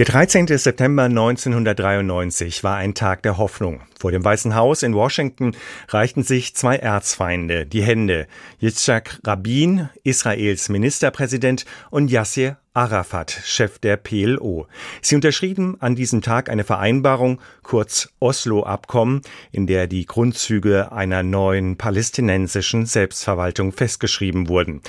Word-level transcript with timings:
Der 0.00 0.06
13. 0.06 0.46
September 0.46 1.02
1993 1.02 2.64
war 2.64 2.76
ein 2.76 2.94
Tag 2.94 3.22
der 3.22 3.36
Hoffnung. 3.36 3.82
Vor 3.98 4.10
dem 4.10 4.24
Weißen 4.24 4.54
Haus 4.54 4.82
in 4.82 4.94
Washington 4.94 5.54
reichten 5.88 6.22
sich 6.22 6.56
zwei 6.56 6.76
Erzfeinde 6.76 7.66
die 7.66 7.82
Hände. 7.82 8.26
Yitzhak 8.62 9.20
Rabin, 9.26 9.90
Israels 10.02 10.70
Ministerpräsident, 10.70 11.66
und 11.90 12.10
Yasser 12.10 12.56
Arafat, 12.72 13.42
Chef 13.44 13.78
der 13.78 13.98
PLO. 13.98 14.66
Sie 15.02 15.16
unterschrieben 15.16 15.76
an 15.80 15.96
diesem 15.96 16.22
Tag 16.22 16.48
eine 16.48 16.64
Vereinbarung, 16.64 17.38
kurz 17.62 18.08
Oslo-Abkommen, 18.20 19.20
in 19.52 19.66
der 19.66 19.86
die 19.86 20.06
Grundzüge 20.06 20.92
einer 20.92 21.22
neuen 21.22 21.76
palästinensischen 21.76 22.86
Selbstverwaltung 22.86 23.72
festgeschrieben 23.72 24.48
wurden. 24.48 24.80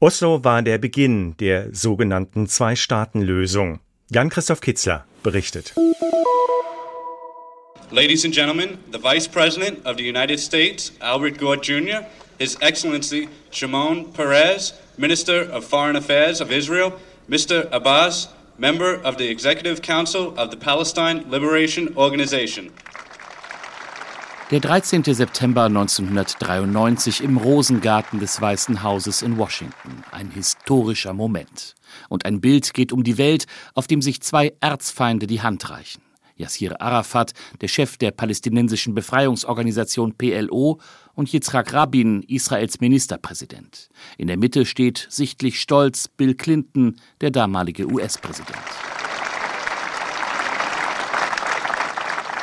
Oslo 0.00 0.42
war 0.42 0.60
der 0.62 0.78
Beginn 0.78 1.36
der 1.36 1.72
sogenannten 1.72 2.48
Zwei-Staaten-Lösung. 2.48 3.78
Jan-Christoph 4.08 4.60
Kitzler 4.60 5.04
berichtet. 5.24 5.74
Ladies 7.90 8.24
and 8.24 8.32
gentlemen, 8.32 8.78
the 8.92 8.98
Vice 8.98 9.26
President 9.26 9.84
of 9.84 9.96
the 9.96 10.04
United 10.04 10.38
States, 10.38 10.92
Albert 11.00 11.38
Gore 11.38 11.56
Jr., 11.56 12.06
His 12.38 12.56
Excellency 12.60 13.28
Shimon 13.50 14.12
Peres, 14.12 14.74
Minister 14.96 15.42
of 15.50 15.64
Foreign 15.64 15.96
Affairs 15.96 16.40
of 16.40 16.52
Israel, 16.52 16.92
Mr. 17.28 17.68
Abbas, 17.72 18.28
Member 18.58 18.94
of 19.02 19.16
the 19.16 19.28
Executive 19.28 19.82
Council 19.82 20.34
of 20.38 20.50
the 20.50 20.56
Palestine 20.56 21.28
Liberation 21.28 21.96
Organization. 21.96 22.70
Der 24.52 24.60
13. 24.60 25.02
September 25.02 25.64
1993 25.64 27.24
im 27.24 27.38
Rosengarten 27.38 28.20
des 28.20 28.40
Weißen 28.40 28.84
Hauses 28.84 29.22
in 29.22 29.36
Washington. 29.36 30.04
Ein 30.12 30.30
historischer 30.30 31.12
Moment. 31.12 31.75
Und 32.08 32.24
ein 32.24 32.40
Bild 32.40 32.74
geht 32.74 32.92
um 32.92 33.04
die 33.04 33.18
Welt, 33.18 33.46
auf 33.74 33.86
dem 33.86 34.02
sich 34.02 34.20
zwei 34.20 34.54
Erzfeinde 34.60 35.26
die 35.26 35.42
Hand 35.42 35.70
reichen. 35.70 36.02
Yassir 36.36 36.80
Arafat, 36.80 37.32
der 37.60 37.68
Chef 37.68 37.96
der 37.96 38.10
palästinensischen 38.10 38.94
Befreiungsorganisation 38.94 40.14
PLO, 40.16 40.80
und 41.14 41.32
Yitzhak 41.32 41.72
Rabin, 41.72 42.22
Israels 42.28 42.80
Ministerpräsident. 42.80 43.88
In 44.18 44.26
der 44.26 44.36
Mitte 44.36 44.66
steht 44.66 45.06
sichtlich 45.08 45.60
stolz 45.60 46.08
Bill 46.08 46.34
Clinton, 46.34 46.96
der 47.22 47.30
damalige 47.30 47.86
US-Präsident. 47.86 48.58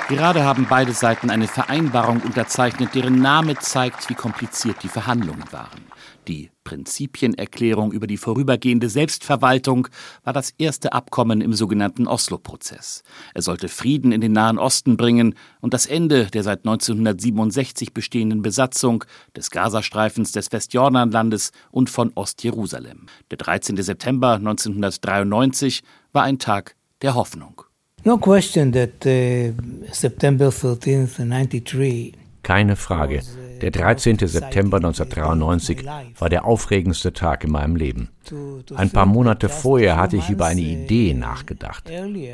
Gerade 0.10 0.44
haben 0.44 0.68
beide 0.70 0.92
Seiten 0.92 1.30
eine 1.30 1.48
Vereinbarung 1.48 2.20
unterzeichnet, 2.22 2.94
deren 2.94 3.22
Name 3.22 3.56
zeigt, 3.56 4.10
wie 4.10 4.16
kompliziert 4.16 4.84
die 4.84 4.90
Verhandlungen 4.90 5.46
waren. 5.52 5.82
Die 6.28 6.52
Prinzipienerklärung 6.66 7.94
über 7.94 8.06
die 8.06 8.18
vorübergehende 8.18 8.90
Selbstverwaltung 8.90 9.88
war 10.24 10.34
das 10.34 10.52
erste 10.58 10.92
Abkommen 10.92 11.40
im 11.40 11.54
sogenannten 11.54 12.06
Oslo-Prozess. 12.08 13.04
Er 13.34 13.42
sollte 13.42 13.70
Frieden 13.70 14.12
in 14.12 14.20
den 14.20 14.34
Nahen 14.34 14.58
Osten 14.58 14.98
bringen 14.98 15.36
und 15.62 15.74
das 15.74 15.86
Ende 15.86 16.26
der 16.28 16.44
seit 16.44 16.60
1967 16.60 17.94
bestehenden 17.94 18.42
Besatzung 18.42 19.06
des 19.36 19.52
Gazastreifens 19.52 20.34
des 20.34 20.52
Westjordanlandes 20.52 21.52
und 21.72 21.90
von 21.90 22.12
Ostjerusalem. 22.16 23.08
Der 23.32 23.38
13. 23.38 23.78
September 23.78 24.34
1993 24.34 25.82
war 26.12 26.24
ein 26.24 26.40
Tag 26.40 26.76
der 27.02 27.16
Hoffnung. 27.16 27.64
No 28.06 28.18
question 28.18 28.72
that 28.74 29.06
uh, 29.06 29.54
September 29.92 30.48
13th, 30.50 31.18
93 31.18 32.14
keine 32.44 32.76
Frage. 32.76 33.22
Der 33.62 33.72
13. 33.72 34.18
September 34.20 34.76
1993 34.76 35.86
war 36.20 36.28
der 36.28 36.44
aufregendste 36.44 37.14
Tag 37.14 37.46
in 37.46 37.52
meinem 37.52 37.78
Leben. 37.78 38.10
Ein 38.76 38.90
paar 38.90 39.06
Monate 39.06 39.48
vorher 39.48 39.96
hatte 39.96 40.18
ich 40.18 40.30
über 40.30 40.48
eine 40.48 40.60
Idee 40.60 41.14
nachgedacht. 41.14 41.90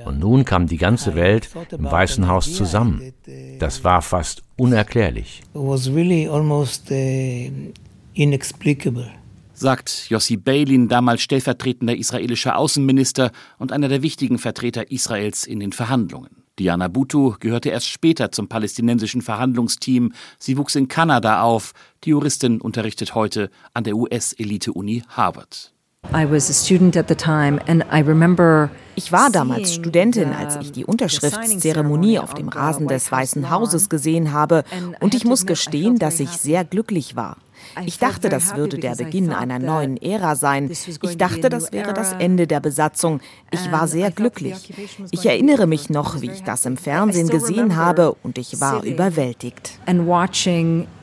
Und 0.06 0.20
nun 0.20 0.46
kam 0.46 0.66
die 0.66 0.78
ganze 0.78 1.14
Welt 1.14 1.50
im 1.72 1.86
Weißen 1.86 2.28
Haus 2.28 2.56
zusammen. 2.56 3.14
Das 3.60 3.84
war 3.84 4.02
fast 4.02 4.42
unerklärlich. 4.58 5.42
It 5.54 5.62
was 5.62 5.88
really 5.94 6.28
almost 6.28 6.90
uh, 6.90 7.52
inexplicable 8.16 9.12
sagt 9.60 10.10
Yossi 10.10 10.38
Beilin, 10.38 10.88
damals 10.88 11.22
stellvertretender 11.22 11.96
israelischer 11.96 12.58
Außenminister 12.58 13.32
und 13.58 13.72
einer 13.72 13.90
der 13.90 14.02
wichtigen 14.02 14.40
Vertreter 14.40 14.92
Israels 14.92 15.46
in 15.46 15.60
den 15.60 15.74
Verhandlungen. 15.74 16.30
Diana 16.58 16.88
Butu 16.90 17.36
gehörte 17.40 17.70
erst 17.70 17.88
später 17.88 18.32
zum 18.32 18.50
palästinensischen 18.50 19.22
Verhandlungsteam. 19.22 20.14
Sie 20.38 20.58
wuchs 20.58 20.76
in 20.76 20.88
Kanada 20.90 21.42
auf. 21.42 21.74
Die 22.04 22.10
Juristin 22.10 22.60
unterrichtet 22.60 23.16
heute 23.16 23.50
an 23.74 23.86
der 23.86 23.96
US-Elite-Uni 23.96 25.04
Harvard. 25.10 25.74
Ich 28.96 29.12
war 29.12 29.30
damals 29.32 29.74
Studentin, 29.74 30.34
als 30.34 30.56
ich 30.62 30.72
die 30.72 30.86
Unterschriftszeremonie 30.86 32.20
auf 32.20 32.34
dem 32.34 32.48
Rasen 32.48 32.88
des 32.88 33.12
Weißen 33.12 33.50
Hauses 33.50 33.90
gesehen 33.90 34.32
habe, 34.32 34.64
und 35.02 35.14
ich 35.14 35.26
muss 35.26 35.46
gestehen, 35.46 36.00
dass 36.00 36.20
ich 36.20 36.30
sehr 36.30 36.64
glücklich 36.64 37.16
war. 37.18 37.38
Ich 37.86 38.00
dachte, 38.00 38.30
das 38.30 38.56
würde 38.56 38.78
der 38.78 38.96
Beginn 38.96 39.32
einer 39.32 39.60
neuen 39.60 39.98
Ära 39.98 40.36
sein. 40.36 40.70
Ich 40.70 41.18
dachte, 41.18 41.50
das 41.50 41.72
wäre 41.72 41.94
das 41.94 42.14
Ende 42.14 42.48
der 42.48 42.60
Besatzung. 42.60 43.22
Ich 43.52 43.72
war 43.72 43.88
sehr 43.88 44.12
glücklich. 44.12 44.74
Ich 45.12 45.26
erinnere 45.26 45.68
mich 45.68 45.90
noch, 45.90 46.22
wie 46.22 46.32
ich 46.32 46.44
das 46.44 46.66
im 46.66 46.78
Fernsehen 46.78 47.28
gesehen 47.28 47.76
habe 47.76 48.16
und 48.24 48.38
ich 48.38 48.60
war 48.60 48.84
überwältigt. 48.84 49.80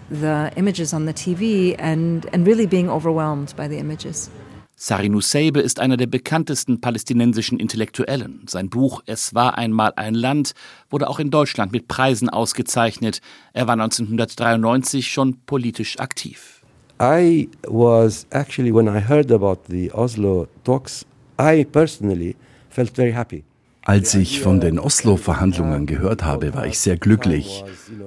the 0.08 0.50
images 0.56 0.94
on 0.94 1.06
the 1.06 1.12
TV 1.12 1.74
and, 1.78 2.26
and 2.32 2.46
really 2.46 2.66
being 2.66 2.88
overwhelmed 2.88 3.54
by 3.56 3.66
the 3.66 3.78
images. 3.78 4.30
Sari 4.78 5.08
Nusseibeh 5.08 5.62
ist 5.62 5.80
einer 5.80 5.96
der 5.96 6.06
bekanntesten 6.06 6.82
palästinensischen 6.82 7.58
Intellektuellen. 7.58 8.42
Sein 8.46 8.68
Buch 8.68 9.02
Es 9.06 9.34
war 9.34 9.56
einmal 9.56 9.94
ein 9.96 10.14
Land 10.14 10.52
wurde 10.90 11.08
auch 11.08 11.18
in 11.18 11.30
Deutschland 11.30 11.72
mit 11.72 11.88
Preisen 11.88 12.28
ausgezeichnet. 12.28 13.22
Er 13.54 13.66
war 13.66 13.72
1993 13.72 15.08
schon 15.08 15.38
politisch 15.46 15.98
aktiv. 15.98 16.60
I 17.00 17.48
was 17.66 18.26
actually 18.32 18.70
when 18.70 18.86
I 18.86 19.00
heard 19.00 19.32
about 19.32 19.62
the 19.66 19.90
Oslo 19.92 20.46
talks, 20.62 21.06
I 21.40 21.64
personally 21.64 22.36
felt 22.68 22.94
very 22.94 23.12
happy. 23.12 23.44
Als 23.88 24.16
ich 24.16 24.40
von 24.40 24.58
den 24.58 24.80
Oslo-Verhandlungen 24.80 25.86
gehört 25.86 26.24
habe, 26.24 26.54
war 26.54 26.66
ich 26.66 26.80
sehr 26.80 26.96
glücklich. 26.96 27.62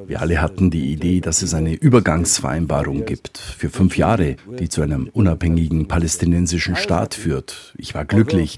Wir 0.06 0.19
alle 0.19 0.41
hatten 0.41 0.69
die 0.72 0.91
Idee, 0.91 1.22
dass 1.22 1.41
es 1.41 1.53
eine 1.53 1.73
Übergangsvereinbarung 1.73 3.06
gibt 3.06 3.38
für 3.38 3.69
fünf 3.69 3.95
Jahre, 3.95 4.35
die 4.59 4.67
zu 4.67 4.81
einem 4.81 5.09
unabhängigen 5.13 5.88
palästinensischen 5.88 6.75
Staat 6.75 7.13
führt. 7.13 7.73
Ich 7.78 7.95
war 7.95 8.03
glücklich, 8.03 8.57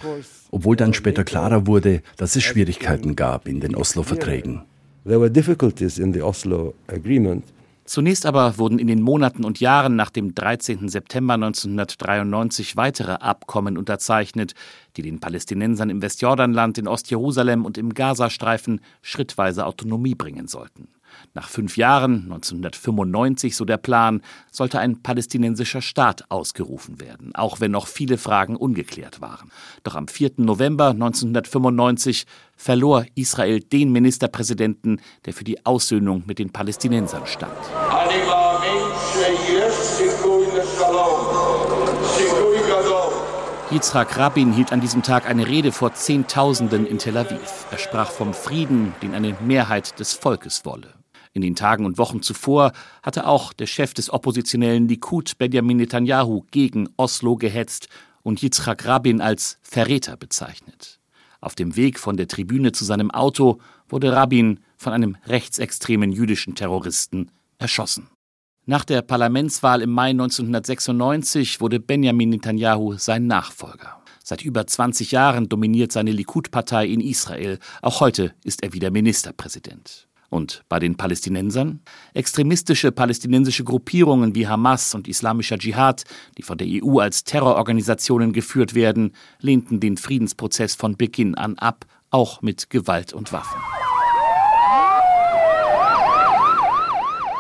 obwohl 0.49 0.75
dann 0.75 0.95
später 0.95 1.23
klarer 1.23 1.67
wurde, 1.67 2.01
dass 2.17 2.35
es 2.35 2.41
Schwierigkeiten 2.41 3.15
gab 3.15 3.47
in 3.47 3.59
den 3.59 3.75
Oslo-Verträgen. 3.75 4.63
There 5.05 5.21
were 5.21 5.29
difficulties 5.29 5.99
in 5.99 6.13
the 6.13 6.23
Oslo 6.23 6.73
agreement. 6.87 7.43
Zunächst 7.85 8.25
aber 8.25 8.57
wurden 8.57 8.79
in 8.79 8.87
den 8.87 9.01
Monaten 9.01 9.43
und 9.43 9.59
Jahren 9.59 9.95
nach 9.95 10.11
dem 10.11 10.35
13. 10.35 10.87
September 10.87 11.33
1993 11.33 12.77
weitere 12.77 13.13
Abkommen 13.13 13.77
unterzeichnet, 13.77 14.53
die 14.97 15.01
den 15.01 15.19
Palästinensern 15.19 15.89
im 15.89 16.01
Westjordanland, 16.01 16.77
in 16.77 16.87
Ostjerusalem 16.87 17.65
und 17.65 17.77
im 17.77 17.93
Gazastreifen 17.93 18.81
schrittweise 19.01 19.65
Autonomie 19.65 20.15
bringen 20.15 20.47
sollten. 20.47 20.89
Nach 21.33 21.49
fünf 21.49 21.77
Jahren, 21.77 22.23
1995 22.23 23.55
so 23.55 23.65
der 23.65 23.77
Plan, 23.77 24.21
sollte 24.51 24.79
ein 24.79 25.01
palästinensischer 25.01 25.81
Staat 25.81 26.29
ausgerufen 26.29 26.99
werden, 26.99 27.33
auch 27.35 27.59
wenn 27.59 27.71
noch 27.71 27.87
viele 27.87 28.17
Fragen 28.17 28.55
ungeklärt 28.55 29.21
waren. 29.21 29.51
Doch 29.83 29.95
am 29.95 30.07
4. 30.07 30.31
November 30.37 30.89
1995 30.89 32.25
verlor 32.61 33.05
Israel 33.15 33.59
den 33.59 33.91
Ministerpräsidenten, 33.91 35.01
der 35.25 35.33
für 35.33 35.43
die 35.43 35.65
Aussöhnung 35.65 36.23
mit 36.27 36.37
den 36.37 36.51
Palästinensern 36.51 37.25
stand. 37.25 37.51
Yitzhak 43.71 44.17
Rabin 44.17 44.53
hielt 44.53 44.71
an 44.71 44.81
diesem 44.81 45.01
Tag 45.01 45.27
eine 45.27 45.47
Rede 45.47 45.71
vor 45.71 45.93
Zehntausenden 45.93 46.85
in 46.85 46.99
Tel 46.99 47.17
Aviv. 47.17 47.65
Er 47.71 47.77
sprach 47.79 48.11
vom 48.11 48.33
Frieden, 48.33 48.93
den 49.01 49.15
eine 49.15 49.35
Mehrheit 49.41 49.99
des 49.99 50.13
Volkes 50.13 50.63
wolle. 50.63 50.93
In 51.33 51.41
den 51.41 51.55
Tagen 51.55 51.85
und 51.85 51.97
Wochen 51.97 52.21
zuvor 52.21 52.73
hatte 53.01 53.25
auch 53.25 53.53
der 53.53 53.67
Chef 53.67 53.93
des 53.93 54.11
oppositionellen 54.11 54.87
Likud, 54.87 55.37
Benjamin 55.37 55.77
Netanyahu, 55.77 56.43
gegen 56.51 56.89
Oslo 56.97 57.37
gehetzt 57.37 57.87
und 58.21 58.43
Yitzhak 58.43 58.85
Rabin 58.85 59.21
als 59.21 59.57
Verräter 59.61 60.17
bezeichnet. 60.17 61.00
Auf 61.41 61.55
dem 61.55 61.75
Weg 61.75 61.99
von 61.99 62.17
der 62.17 62.27
Tribüne 62.27 62.71
zu 62.71 62.85
seinem 62.85 63.09
Auto 63.11 63.59
wurde 63.89 64.13
Rabin 64.13 64.59
von 64.77 64.93
einem 64.93 65.17
rechtsextremen 65.25 66.11
jüdischen 66.11 66.55
Terroristen 66.55 67.31
erschossen. 67.57 68.07
Nach 68.67 68.85
der 68.85 69.01
Parlamentswahl 69.01 69.81
im 69.81 69.89
Mai 69.89 70.11
1996 70.11 71.59
wurde 71.59 71.79
Benjamin 71.79 72.29
Netanyahu 72.29 72.95
sein 72.97 73.25
Nachfolger. 73.25 74.01
Seit 74.23 74.43
über 74.43 74.67
20 74.67 75.11
Jahren 75.11 75.49
dominiert 75.49 75.91
seine 75.91 76.11
Likud-Partei 76.11 76.85
in 76.85 77.01
Israel. 77.01 77.57
Auch 77.81 78.01
heute 78.01 78.35
ist 78.43 78.61
er 78.61 78.73
wieder 78.73 78.91
Ministerpräsident. 78.91 80.07
Und 80.31 80.63
bei 80.69 80.79
den 80.79 80.95
Palästinensern? 80.95 81.81
Extremistische 82.13 82.93
palästinensische 82.93 83.65
Gruppierungen 83.65 84.33
wie 84.33 84.47
Hamas 84.47 84.95
und 84.95 85.09
Islamischer 85.09 85.57
Dschihad, 85.57 86.05
die 86.37 86.41
von 86.41 86.57
der 86.57 86.67
EU 86.69 86.99
als 86.99 87.25
Terrororganisationen 87.25 88.31
geführt 88.31 88.73
werden, 88.73 89.11
lehnten 89.41 89.81
den 89.81 89.97
Friedensprozess 89.97 90.73
von 90.73 90.95
Beginn 90.95 91.35
an 91.35 91.57
ab, 91.57 91.85
auch 92.11 92.41
mit 92.41 92.69
Gewalt 92.69 93.11
und 93.11 93.33
Waffen. 93.33 93.59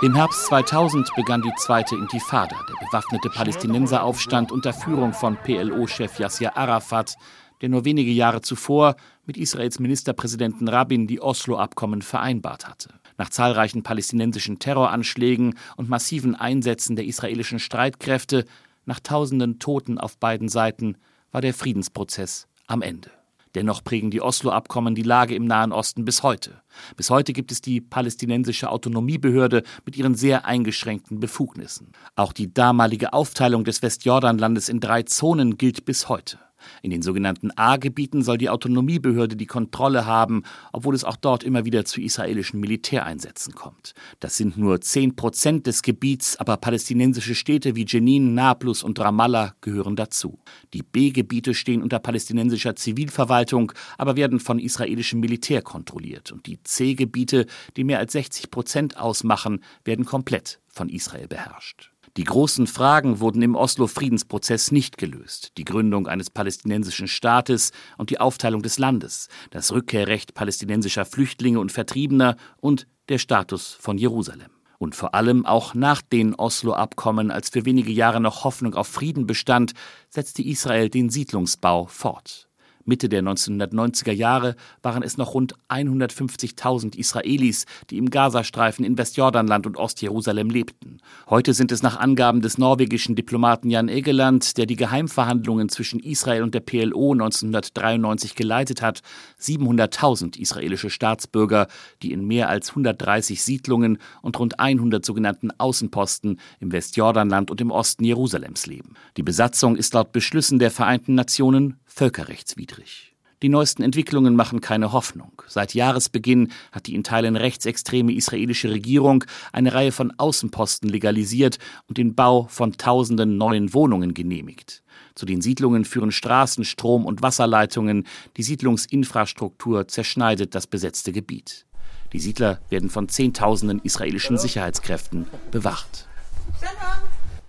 Im 0.01 0.13
Herbst 0.13 0.47
2000 0.47 1.15
begann 1.15 1.41
die 1.43 1.53
zweite 1.59 1.95
Intifada, 1.95 2.57
der 2.67 2.85
bewaffnete 2.87 3.29
Palästinenseraufstand 3.29 4.51
unter 4.51 4.73
Führung 4.73 5.13
von 5.13 5.37
PLO-Chef 5.37 6.19
Yasser 6.19 6.57
Arafat, 6.57 7.15
der 7.61 7.69
nur 7.69 7.85
wenige 7.85 8.11
Jahre 8.11 8.41
zuvor 8.41 8.97
mit 9.31 9.37
Israels 9.37 9.79
Ministerpräsidenten 9.79 10.67
Rabin 10.67 11.07
die 11.07 11.21
Oslo-Abkommen 11.21 12.01
vereinbart 12.01 12.67
hatte. 12.67 12.89
Nach 13.17 13.29
zahlreichen 13.29 13.81
palästinensischen 13.81 14.59
Terroranschlägen 14.59 15.57
und 15.77 15.87
massiven 15.87 16.35
Einsätzen 16.35 16.97
der 16.97 17.05
israelischen 17.05 17.57
Streitkräfte, 17.57 18.43
nach 18.83 18.99
tausenden 18.99 19.57
Toten 19.57 19.97
auf 19.97 20.17
beiden 20.17 20.49
Seiten, 20.49 20.97
war 21.31 21.39
der 21.39 21.53
Friedensprozess 21.53 22.49
am 22.67 22.81
Ende. 22.81 23.09
Dennoch 23.55 23.85
prägen 23.85 24.11
die 24.11 24.19
Oslo-Abkommen 24.19 24.95
die 24.95 25.01
Lage 25.01 25.33
im 25.33 25.45
Nahen 25.45 25.71
Osten 25.71 26.03
bis 26.03 26.23
heute. 26.23 26.61
Bis 26.97 27.09
heute 27.09 27.31
gibt 27.31 27.53
es 27.53 27.61
die 27.61 27.79
palästinensische 27.79 28.69
Autonomiebehörde 28.69 29.63
mit 29.85 29.95
ihren 29.95 30.15
sehr 30.15 30.45
eingeschränkten 30.45 31.21
Befugnissen. 31.21 31.93
Auch 32.17 32.33
die 32.33 32.53
damalige 32.53 33.13
Aufteilung 33.13 33.63
des 33.63 33.81
Westjordanlandes 33.81 34.67
in 34.67 34.81
drei 34.81 35.03
Zonen 35.03 35.57
gilt 35.57 35.85
bis 35.85 36.09
heute. 36.09 36.37
In 36.81 36.91
den 36.91 37.01
sogenannten 37.01 37.51
A-Gebieten 37.55 38.23
soll 38.23 38.37
die 38.37 38.49
Autonomiebehörde 38.49 39.35
die 39.35 39.45
Kontrolle 39.45 40.05
haben, 40.05 40.43
obwohl 40.71 40.95
es 40.95 41.03
auch 41.03 41.15
dort 41.15 41.43
immer 41.43 41.65
wieder 41.65 41.85
zu 41.85 42.01
israelischen 42.01 42.59
Militäreinsätzen 42.59 43.53
kommt. 43.53 43.93
Das 44.19 44.37
sind 44.37 44.57
nur 44.57 44.81
10 44.81 45.15
Prozent 45.15 45.67
des 45.67 45.81
Gebiets, 45.81 46.37
aber 46.37 46.57
palästinensische 46.57 47.35
Städte 47.35 47.75
wie 47.75 47.85
Jenin, 47.85 48.33
Nablus 48.33 48.83
und 48.83 48.99
Ramallah 48.99 49.55
gehören 49.61 49.95
dazu. 49.95 50.39
Die 50.73 50.83
B-Gebiete 50.83 51.53
stehen 51.53 51.81
unter 51.81 51.99
palästinensischer 51.99 52.75
Zivilverwaltung, 52.75 53.73
aber 53.97 54.15
werden 54.15 54.39
von 54.39 54.59
israelischem 54.59 55.19
Militär 55.19 55.61
kontrolliert. 55.61 56.31
Und 56.31 56.45
die 56.45 56.61
C-Gebiete, 56.63 57.45
die 57.77 57.83
mehr 57.83 57.99
als 57.99 58.13
60 58.13 58.51
Prozent 58.51 58.97
ausmachen, 58.97 59.63
werden 59.83 60.05
komplett 60.05 60.59
von 60.67 60.89
Israel 60.89 61.27
beherrscht. 61.27 61.90
Die 62.17 62.25
großen 62.25 62.67
Fragen 62.67 63.21
wurden 63.21 63.41
im 63.41 63.55
Oslo-Friedensprozess 63.55 64.71
nicht 64.71 64.97
gelöst. 64.97 65.53
Die 65.57 65.63
Gründung 65.63 66.07
eines 66.07 66.29
palästinensischen 66.29 67.07
Staates 67.07 67.71
und 67.97 68.09
die 68.09 68.19
Aufteilung 68.19 68.61
des 68.61 68.77
Landes, 68.79 69.29
das 69.51 69.71
Rückkehrrecht 69.71 70.33
palästinensischer 70.33 71.05
Flüchtlinge 71.05 71.59
und 71.61 71.71
Vertriebener 71.71 72.35
und 72.57 72.85
der 73.07 73.17
Status 73.17 73.77
von 73.79 73.97
Jerusalem. 73.97 74.51
Und 74.77 74.95
vor 74.95 75.15
allem 75.15 75.45
auch 75.45 75.73
nach 75.73 76.01
den 76.01 76.35
Oslo-Abkommen, 76.35 77.31
als 77.31 77.49
für 77.49 77.65
wenige 77.65 77.91
Jahre 77.91 78.19
noch 78.19 78.43
Hoffnung 78.43 78.75
auf 78.75 78.87
Frieden 78.87 79.25
bestand, 79.25 79.71
setzte 80.09 80.41
Israel 80.41 80.89
den 80.89 81.09
Siedlungsbau 81.09 81.85
fort. 81.85 82.50
Mitte 82.91 83.07
der 83.07 83.23
1990er 83.23 84.11
Jahre 84.11 84.57
waren 84.83 85.01
es 85.01 85.15
noch 85.15 85.33
rund 85.33 85.55
150.000 85.69 86.97
Israelis, 86.97 87.65
die 87.89 87.97
im 87.97 88.09
Gazastreifen 88.09 88.83
in 88.83 88.97
Westjordanland 88.97 89.65
und 89.65 89.77
Ostjerusalem 89.77 90.49
lebten. 90.49 90.97
Heute 91.29 91.53
sind 91.53 91.71
es 91.71 91.83
nach 91.83 91.97
Angaben 91.97 92.41
des 92.41 92.57
norwegischen 92.57 93.15
Diplomaten 93.15 93.69
Jan 93.69 93.87
Egeland, 93.87 94.57
der 94.57 94.65
die 94.65 94.75
Geheimverhandlungen 94.75 95.69
zwischen 95.69 96.01
Israel 96.01 96.43
und 96.43 96.53
der 96.53 96.59
PLO 96.59 97.13
1993 97.13 98.35
geleitet 98.35 98.81
hat, 98.81 98.99
700.000 99.39 100.37
israelische 100.37 100.89
Staatsbürger, 100.89 101.67
die 102.01 102.11
in 102.11 102.27
mehr 102.27 102.49
als 102.49 102.71
130 102.71 103.41
Siedlungen 103.41 103.99
und 104.21 104.37
rund 104.37 104.59
100 104.59 105.05
sogenannten 105.05 105.51
Außenposten 105.57 106.41
im 106.59 106.73
Westjordanland 106.73 107.51
und 107.51 107.61
im 107.61 107.71
Osten 107.71 108.03
Jerusalems 108.03 108.67
leben. 108.67 108.95
Die 109.15 109.23
Besatzung 109.23 109.77
ist 109.77 109.93
laut 109.93 110.11
Beschlüssen 110.11 110.59
der 110.59 110.71
Vereinten 110.71 111.15
Nationen 111.15 111.77
völkerrechtswidrig. 111.93 113.15
Die 113.41 113.49
neuesten 113.49 113.81
Entwicklungen 113.81 114.35
machen 114.35 114.61
keine 114.61 114.91
Hoffnung. 114.91 115.41
Seit 115.47 115.73
Jahresbeginn 115.73 116.51
hat 116.71 116.85
die 116.85 116.93
in 116.93 117.03
Teilen 117.03 117.35
rechtsextreme 117.35 118.13
israelische 118.13 118.69
Regierung 118.69 119.23
eine 119.51 119.73
Reihe 119.73 119.91
von 119.91 120.13
Außenposten 120.17 120.89
legalisiert 120.89 121.57
und 121.87 121.97
den 121.97 122.13
Bau 122.13 122.45
von 122.49 122.73
tausenden 122.73 123.37
neuen 123.37 123.73
Wohnungen 123.73 124.13
genehmigt. 124.13 124.83
Zu 125.15 125.25
den 125.25 125.41
Siedlungen 125.41 125.85
führen 125.85 126.11
Straßen, 126.11 126.65
Strom- 126.65 127.05
und 127.05 127.23
Wasserleitungen. 127.23 128.05
Die 128.37 128.43
Siedlungsinfrastruktur 128.43 129.87
zerschneidet 129.87 130.53
das 130.53 130.67
besetzte 130.67 131.11
Gebiet. 131.11 131.65
Die 132.13 132.19
Siedler 132.19 132.59
werden 132.69 132.89
von 132.89 133.09
Zehntausenden 133.09 133.79
israelischen 133.79 134.37
Sicherheitskräften 134.37 135.25
bewacht. 135.49 136.07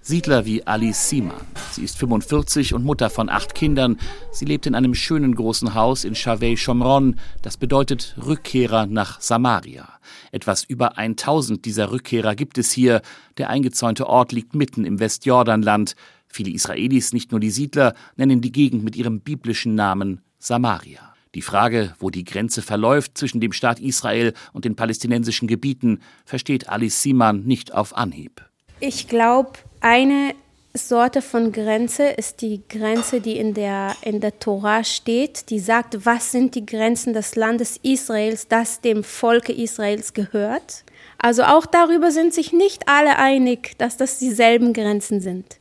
Siedler 0.05 0.45
wie 0.45 0.67
Alice 0.67 1.09
Siemann. 1.09 1.47
Sie 1.71 1.85
ist 1.85 1.97
45 1.97 2.75
und 2.75 2.85
Mutter 2.85 3.09
von 3.09 3.29
acht 3.29 3.55
Kindern. 3.55 3.99
Sie 4.33 4.45
lebt 4.45 4.67
in 4.67 4.75
einem 4.75 4.97
schönen 4.97 5.37
großen 5.37 5.75
Haus 5.75 6.05
in 6.05 6.17
Chavez 6.17 6.59
Shomron. 6.59 7.21
Das 7.41 7.57
bedeutet 7.57 8.17
Rückkehrer 8.27 8.87
nach 8.87 9.21
Samaria. 9.21 9.89
Etwas 10.33 10.65
über 10.65 10.99
1000 10.99 11.65
dieser 11.65 11.93
Rückkehrer 11.93 12.35
gibt 12.35 12.59
es 12.59 12.73
hier. 12.73 13.01
Der 13.39 13.49
eingezäunte 13.49 14.09
Ort 14.09 14.33
liegt 14.33 14.57
mitten 14.57 14.85
im 14.85 14.99
Westjordanland. 14.99 15.95
Viele 16.27 16.51
Israelis, 16.51 17.13
nicht 17.13 17.31
nur 17.31 17.39
die 17.39 17.51
Siedler, 17.51 17.95
nennen 18.17 18.41
die 18.41 18.53
Gegend 18.53 18.83
mit 18.83 18.97
ihrem 18.97 19.21
biblischen 19.21 19.77
Namen 19.77 20.21
Samaria. 20.41 21.15
Die 21.37 21.43
Frage, 21.43 21.95
wo 22.01 22.11
die 22.11 22.25
Grenze 22.25 22.61
verläuft 22.61 23.17
zwischen 23.17 23.41
dem 23.41 23.53
Staat 23.53 23.79
Israel 23.79 24.35
und 24.53 24.65
den 24.65 24.75
palästinensischen 24.75 25.47
Gebieten, 25.47 26.01
versteht 26.25 26.69
Alice 26.69 27.01
Siemann 27.01 27.45
nicht 27.45 27.73
auf 27.73 27.97
Anhieb. 27.97 28.52
Ich 28.85 29.07
glaube, 29.07 29.53
eine 29.81 30.35
Sorte 30.75 31.23
von 31.23 31.53
Grenze 31.53 32.03
ist 32.03 32.43
die 32.43 32.63
Grenze, 32.69 33.21
die 33.21 33.37
in 33.37 33.55
der, 33.55 33.95
in 34.03 34.21
der 34.21 34.41
Tora 34.41 34.83
steht, 34.83 35.51
die 35.51 35.61
sagt, 35.61 36.05
was 36.05 36.33
sind 36.33 36.57
die 36.57 36.67
Grenzen 36.67 37.13
des 37.13 37.37
Landes 37.37 37.79
Israels, 37.85 38.49
das 38.49 38.81
dem 38.81 39.05
Volke 39.05 39.53
Israels 39.53 40.15
gehört. 40.15 40.83
Also 41.17 41.45
auch 41.45 41.65
darüber 41.65 42.11
sind 42.11 42.35
sich 42.35 42.53
nicht 42.53 42.89
alle 42.89 43.19
einig, 43.19 43.79
dass 43.79 43.99
das 43.99 44.19
dieselben 44.19 44.73
Grenzen 44.73 45.21
sind. 45.21 45.59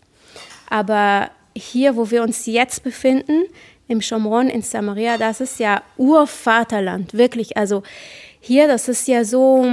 Aber 0.72 1.30
hier, 1.56 1.96
wo 1.98 2.10
wir 2.10 2.24
uns 2.24 2.48
jetzt 2.48 2.82
befinden, 2.82 3.44
im 3.88 4.02
Shomron 4.02 4.50
in 4.50 4.64
Samaria, 4.64 5.20
das 5.20 5.42
ist 5.42 5.60
ja 5.60 5.84
Urvaterland, 5.96 7.14
wirklich. 7.14 7.56
Also 7.56 7.84
hier, 8.40 8.68
das 8.68 8.88
ist 8.88 9.08
ja 9.08 9.24
so 9.24 9.64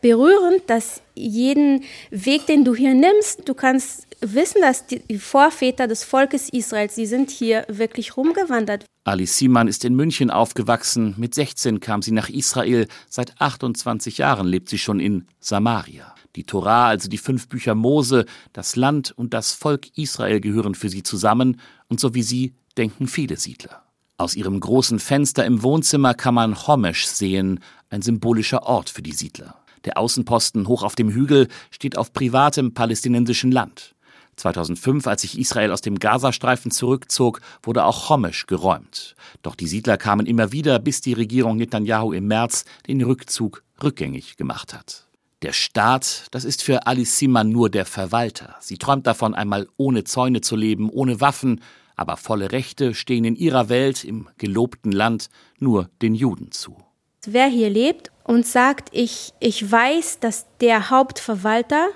berührend, 0.00 0.70
dass 0.70 1.02
jeden 1.16 1.82
Weg, 2.10 2.46
den 2.46 2.64
du 2.64 2.74
hier 2.74 2.94
nimmst, 2.94 3.48
du 3.48 3.54
kannst 3.54 4.06
wissen, 4.20 4.60
dass 4.60 4.86
die 4.86 5.18
Vorväter 5.18 5.88
des 5.88 6.04
Volkes 6.04 6.48
Israels, 6.50 6.94
die 6.94 7.06
sind 7.06 7.30
hier 7.30 7.64
wirklich 7.68 8.16
rumgewandert. 8.16 8.84
Ali 9.04 9.26
Siman 9.26 9.68
ist 9.68 9.84
in 9.84 9.94
München 9.94 10.30
aufgewachsen. 10.30 11.14
Mit 11.16 11.34
16 11.34 11.80
kam 11.80 12.02
sie 12.02 12.12
nach 12.12 12.28
Israel. 12.28 12.88
Seit 13.08 13.40
28 13.40 14.18
Jahren 14.18 14.46
lebt 14.46 14.68
sie 14.68 14.78
schon 14.78 15.00
in 15.00 15.26
Samaria. 15.38 16.14
Die 16.34 16.44
Torah, 16.44 16.88
also 16.88 17.08
die 17.08 17.18
fünf 17.18 17.48
Bücher 17.48 17.74
Mose, 17.74 18.26
das 18.52 18.76
Land 18.76 19.12
und 19.16 19.32
das 19.32 19.52
Volk 19.52 19.96
Israel 19.96 20.40
gehören 20.40 20.74
für 20.74 20.88
sie 20.88 21.02
zusammen. 21.02 21.60
Und 21.88 22.00
so 22.00 22.14
wie 22.14 22.22
sie 22.22 22.54
denken 22.76 23.06
viele 23.06 23.36
Siedler. 23.36 23.82
Aus 24.18 24.34
ihrem 24.34 24.60
großen 24.60 24.98
Fenster 24.98 25.44
im 25.44 25.62
Wohnzimmer 25.62 26.14
kann 26.14 26.34
man 26.34 26.66
Homesh 26.66 27.06
sehen, 27.06 27.60
ein 27.90 28.02
symbolischer 28.02 28.64
Ort 28.64 28.90
für 28.90 29.02
die 29.02 29.12
Siedler. 29.12 29.65
Der 29.86 29.96
Außenposten 29.98 30.68
hoch 30.68 30.82
auf 30.82 30.96
dem 30.96 31.10
Hügel 31.10 31.48
steht 31.70 31.96
auf 31.96 32.12
privatem 32.12 32.74
palästinensischen 32.74 33.52
Land. 33.52 33.94
2005, 34.36 35.06
als 35.06 35.22
sich 35.22 35.38
Israel 35.38 35.72
aus 35.72 35.80
dem 35.80 35.98
Gazastreifen 35.98 36.70
zurückzog, 36.70 37.40
wurde 37.62 37.84
auch 37.84 38.10
Homesh 38.10 38.46
geräumt. 38.46 39.14
Doch 39.42 39.54
die 39.54 39.66
Siedler 39.66 39.96
kamen 39.96 40.26
immer 40.26 40.52
wieder, 40.52 40.78
bis 40.78 41.00
die 41.00 41.14
Regierung 41.14 41.56
Netanyahu 41.56 42.12
im 42.12 42.26
März 42.26 42.64
den 42.86 43.02
Rückzug 43.02 43.62
rückgängig 43.82 44.36
gemacht 44.36 44.74
hat. 44.74 45.06
Der 45.42 45.52
Staat, 45.52 46.26
das 46.32 46.44
ist 46.44 46.62
für 46.62 46.86
Alice 46.86 47.18
Siman 47.18 47.50
nur 47.50 47.70
der 47.70 47.86
Verwalter. 47.86 48.56
Sie 48.60 48.78
träumt 48.78 49.06
davon, 49.06 49.34
einmal 49.34 49.68
ohne 49.76 50.04
Zäune 50.04 50.40
zu 50.40 50.56
leben, 50.56 50.90
ohne 50.90 51.20
Waffen, 51.20 51.60
aber 51.94 52.16
volle 52.16 52.52
Rechte 52.52 52.94
stehen 52.94 53.24
in 53.24 53.36
ihrer 53.36 53.68
Welt, 53.68 54.04
im 54.04 54.28
gelobten 54.38 54.92
Land, 54.92 55.28
nur 55.58 55.88
den 56.02 56.14
Juden 56.14 56.52
zu. 56.52 56.85
Wer 57.28 57.46
hier 57.46 57.70
lebt 57.70 58.12
und 58.22 58.46
sagt, 58.46 58.88
ich, 58.92 59.32
ich 59.40 59.70
weiß, 59.70 60.20
dass 60.20 60.46
der 60.60 60.90
Hauptverwalter 60.90 61.88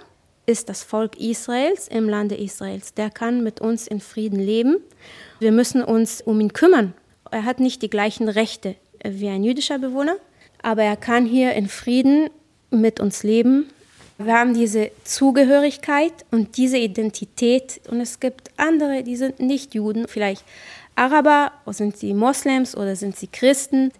ist 0.44 0.68
das 0.68 0.82
Volk 0.82 1.20
Israels 1.20 1.86
im 1.86 2.08
Lande 2.08 2.34
Israels. 2.34 2.94
Der 2.94 3.10
kann 3.10 3.44
mit 3.44 3.60
uns 3.60 3.86
in 3.86 4.00
Frieden 4.00 4.40
leben. 4.40 4.78
Wir 5.38 5.52
müssen 5.52 5.84
uns 5.84 6.20
um 6.20 6.40
ihn 6.40 6.52
kümmern. 6.52 6.94
Er 7.30 7.44
hat 7.44 7.60
nicht 7.60 7.80
die 7.82 7.90
gleichen 7.90 8.28
Rechte 8.28 8.74
wie 9.04 9.28
ein 9.28 9.44
jüdischer 9.44 9.78
Bewohner, 9.78 10.16
aber 10.62 10.82
er 10.82 10.96
kann 10.96 11.26
hier 11.26 11.52
in 11.52 11.68
Frieden 11.68 12.28
mit 12.70 12.98
uns 12.98 13.22
leben. 13.22 13.70
Wir 14.18 14.34
haben 14.34 14.52
diese 14.52 14.90
Zugehörigkeit 15.04 16.12
und 16.32 16.56
diese 16.56 16.76
Identität 16.76 17.80
und 17.88 18.00
es 18.00 18.18
gibt 18.18 18.50
andere, 18.56 19.04
die 19.04 19.16
sind 19.16 19.38
nicht 19.38 19.74
Juden, 19.74 20.08
vielleicht 20.08 20.44
Araber, 20.96 21.52
oder 21.64 21.72
sind 21.72 21.96
sie 21.96 22.12
Moslems 22.12 22.76
oder 22.76 22.96
sind 22.96 23.16
sie 23.16 23.28
Christen 23.28 23.92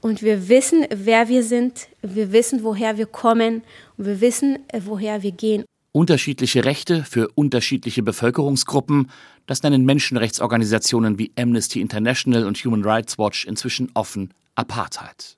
Und 0.00 0.22
wir 0.22 0.48
wissen, 0.48 0.86
wer 0.90 1.28
wir 1.28 1.42
sind, 1.42 1.88
wir 2.02 2.32
wissen, 2.32 2.62
woher 2.62 2.96
wir 2.96 3.06
kommen 3.06 3.62
und 3.96 4.06
wir 4.06 4.20
wissen, 4.20 4.58
woher 4.84 5.22
wir 5.22 5.32
gehen. 5.32 5.64
Unterschiedliche 5.92 6.64
Rechte 6.64 7.04
für 7.04 7.28
unterschiedliche 7.34 8.02
Bevölkerungsgruppen, 8.02 9.10
das 9.46 9.62
nennen 9.62 9.84
Menschenrechtsorganisationen 9.84 11.18
wie 11.18 11.32
Amnesty 11.36 11.80
International 11.80 12.46
und 12.46 12.56
Human 12.58 12.84
Rights 12.84 13.18
Watch 13.18 13.44
inzwischen 13.44 13.90
offen 13.94 14.32
Apartheid. 14.54 15.36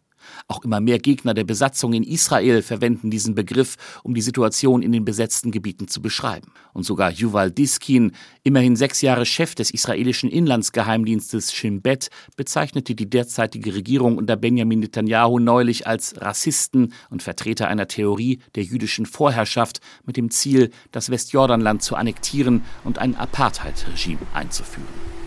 Auch 0.48 0.64
immer 0.64 0.80
mehr 0.80 0.98
Gegner 0.98 1.34
der 1.34 1.44
Besatzung 1.44 1.92
in 1.92 2.02
Israel 2.02 2.62
verwenden 2.62 3.10
diesen 3.10 3.34
Begriff, 3.34 3.76
um 4.02 4.14
die 4.14 4.20
Situation 4.22 4.82
in 4.82 4.92
den 4.92 5.04
besetzten 5.04 5.50
Gebieten 5.50 5.88
zu 5.88 6.02
beschreiben. 6.02 6.52
Und 6.72 6.84
sogar 6.84 7.10
Yuval 7.10 7.50
Diskin, 7.50 8.12
immerhin 8.42 8.76
sechs 8.76 9.00
Jahre 9.00 9.26
Chef 9.26 9.54
des 9.54 9.70
israelischen 9.70 10.30
Inlandsgeheimdienstes 10.30 11.52
Shin 11.52 11.82
Bet, 11.82 12.10
bezeichnete 12.36 12.94
die 12.94 13.08
derzeitige 13.08 13.74
Regierung 13.74 14.18
unter 14.18 14.36
Benjamin 14.36 14.80
Netanyahu 14.80 15.38
neulich 15.38 15.86
als 15.86 16.20
Rassisten 16.20 16.92
und 17.10 17.22
Vertreter 17.22 17.68
einer 17.68 17.88
Theorie 17.88 18.40
der 18.54 18.64
jüdischen 18.64 19.06
Vorherrschaft 19.06 19.80
mit 20.04 20.16
dem 20.16 20.30
Ziel, 20.30 20.70
das 20.90 21.10
Westjordanland 21.10 21.82
zu 21.82 21.96
annektieren 21.96 22.62
und 22.84 22.98
ein 22.98 23.16
Apartheid-Regime 23.16 24.20
einzuführen. 24.34 25.21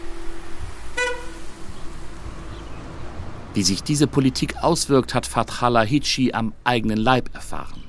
Wie 3.55 3.63
sich 3.63 3.83
diese 3.83 4.05
Politik 4.05 4.57
auswirkt, 4.61 5.13
hat 5.13 5.25
Fathallah 5.25 5.83
Hitchi 5.83 6.33
am 6.33 6.51
eigenen 6.65 6.97
Leib 6.97 7.33
erfahren. 7.33 7.81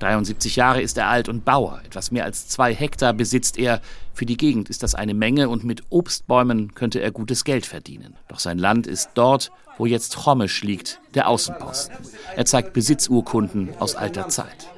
73 0.00 0.54
Jahre 0.56 0.82
ist 0.82 0.98
er 0.98 1.08
alt 1.08 1.30
und 1.30 1.46
Bauer. 1.46 1.80
Etwas 1.86 2.10
mehr 2.10 2.24
als 2.24 2.46
zwei 2.48 2.74
Hektar 2.74 3.14
besitzt 3.14 3.58
er. 3.58 3.80
Für 4.12 4.26
die 4.26 4.36
Gegend 4.36 4.68
ist 4.68 4.82
das 4.82 4.94
eine 4.94 5.14
Menge 5.14 5.48
und 5.48 5.64
mit 5.64 5.82
Obstbäumen 5.88 6.74
könnte 6.74 7.00
er 7.00 7.10
gutes 7.10 7.44
Geld 7.44 7.64
verdienen. 7.64 8.18
Doch 8.28 8.38
sein 8.38 8.58
Land 8.58 8.86
ist 8.86 9.12
dort, 9.14 9.50
wo 9.78 9.86
jetzt 9.86 10.14
Chomisch 10.14 10.62
liegt, 10.62 11.00
der 11.14 11.26
Außenposten. 11.26 11.96
Er 12.36 12.44
zeigt 12.44 12.74
Besitzurkunden 12.74 13.70
aus 13.78 13.96
alter 13.96 14.28
Zeit. 14.28 14.68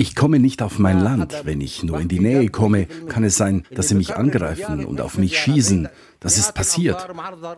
Ich 0.00 0.14
komme 0.14 0.38
nicht 0.38 0.62
auf 0.62 0.78
mein 0.78 1.00
Land. 1.00 1.42
Wenn 1.44 1.60
ich 1.60 1.82
nur 1.82 1.98
in 1.98 2.06
die 2.06 2.20
Nähe 2.20 2.48
komme, 2.50 2.86
kann 3.08 3.24
es 3.24 3.36
sein, 3.36 3.64
dass 3.72 3.88
sie 3.88 3.96
mich 3.96 4.14
angreifen 4.14 4.84
und 4.86 5.00
auf 5.00 5.18
mich 5.18 5.36
schießen. 5.36 5.88
Das 6.20 6.38
ist 6.38 6.54
passiert. 6.54 7.08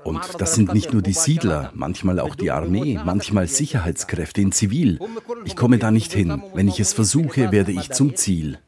Und 0.04 0.20
das 0.38 0.54
sind 0.54 0.72
nicht 0.72 0.90
nur 0.94 1.02
die 1.02 1.12
Siedler, 1.12 1.70
manchmal 1.74 2.18
auch 2.18 2.34
die 2.34 2.50
Armee, 2.50 2.98
manchmal 3.04 3.46
Sicherheitskräfte 3.46 4.40
in 4.40 4.52
Zivil. 4.52 4.98
Ich 5.44 5.54
komme 5.54 5.76
da 5.76 5.90
nicht 5.90 6.14
hin. 6.14 6.42
Wenn 6.54 6.66
ich 6.66 6.80
es 6.80 6.94
versuche, 6.94 7.52
werde 7.52 7.72
ich 7.72 7.90
zum 7.90 8.16
Ziel. 8.16 8.58